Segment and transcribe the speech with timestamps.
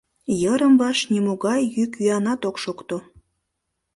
[0.41, 2.97] Йырым-ваш нимогай йӱк-йӱанат ок шокто.